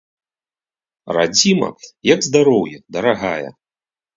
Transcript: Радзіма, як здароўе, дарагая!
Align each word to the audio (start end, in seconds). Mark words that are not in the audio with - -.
Радзіма, 1.17 1.69
як 2.13 2.19
здароўе, 2.31 2.77
дарагая! 2.99 3.49